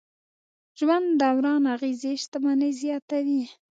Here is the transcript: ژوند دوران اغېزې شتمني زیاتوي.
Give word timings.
ژوند 0.79 1.07
دوران 1.21 1.63
اغېزې 1.75 2.13
شتمني 2.21 2.71
زیاتوي. 2.81 3.43